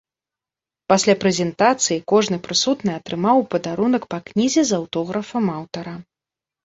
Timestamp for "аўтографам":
4.83-5.45